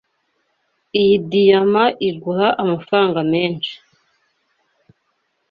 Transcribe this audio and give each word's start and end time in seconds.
Iyi 0.99 1.15
diyama 1.31 1.83
igura 2.09 2.47
amafaranga 2.61 3.19
menshi. 3.31 3.73